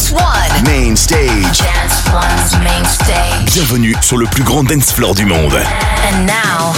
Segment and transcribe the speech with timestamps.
[0.00, 1.58] Dance Main stage.
[1.58, 3.44] Dance One's main.
[3.52, 5.52] Bienvenue sur le plus grand dance floor du monde.
[5.52, 6.72] And now,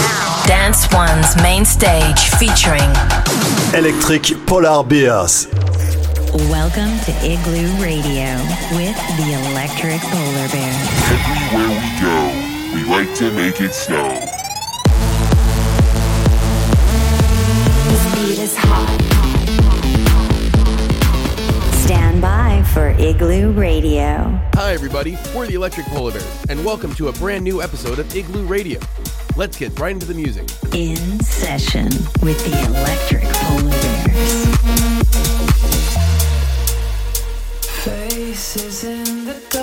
[0.45, 2.91] Dance One's main stage featuring
[3.73, 5.47] Electric Polar Bears.
[6.49, 8.35] Welcome to Igloo Radio
[8.75, 10.73] with the Electric Polar Bear.
[11.07, 12.17] Everywhere we go,
[12.75, 14.09] we like to make it snow.
[17.87, 19.12] This beat is hot.
[22.73, 24.41] for Igloo Radio.
[24.55, 25.15] Hi, everybody.
[25.35, 28.79] We're the Electric Polar Bears, and welcome to a brand new episode of Igloo Radio.
[29.35, 30.49] Let's get right into the music.
[30.73, 31.89] In session
[32.23, 34.57] with the Electric Polar Bears.
[37.83, 39.62] Faces in the dark.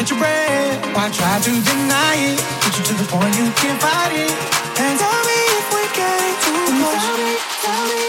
[0.00, 0.96] catch a breath.
[0.96, 2.38] Why try to deny it?
[2.64, 4.32] Get you to the point you can't fight it.
[4.80, 7.04] And tell me if we're getting too close.
[7.04, 8.00] Tell me, tell me,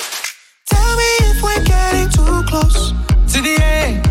[0.72, 2.94] tell me if we're getting too close
[3.34, 4.11] to the end.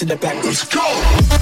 [0.00, 1.41] You ready?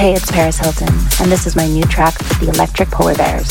[0.00, 0.88] Hey, it's Paris Hilton,
[1.20, 3.50] and this is my new track, The Electric Polar Bears.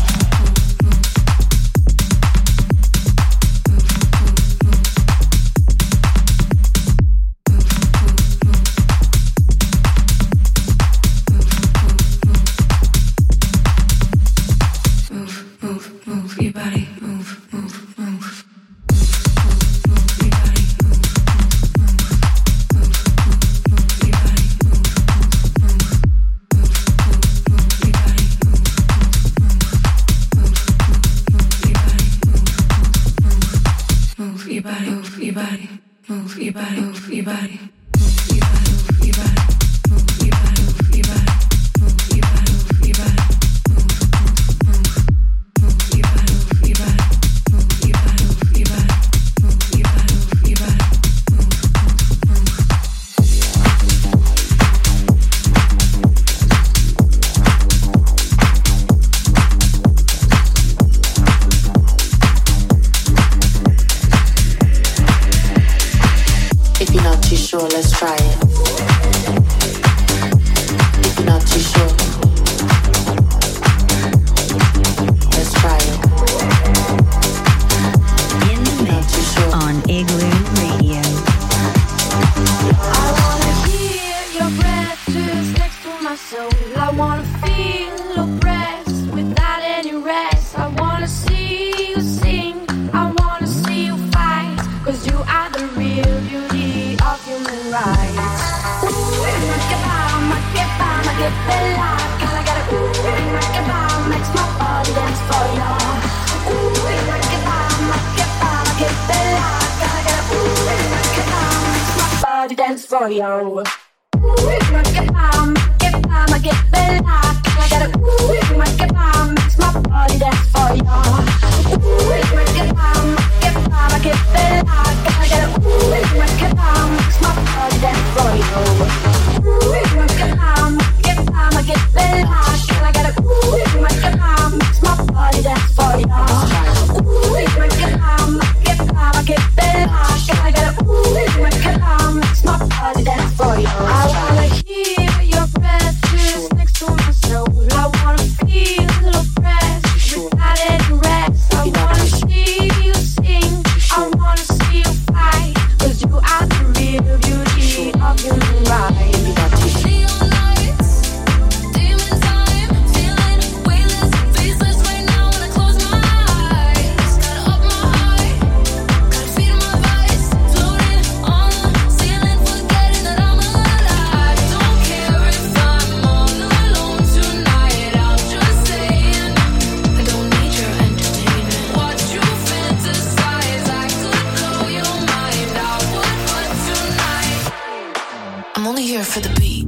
[188.53, 189.65] I'm only here for the beat,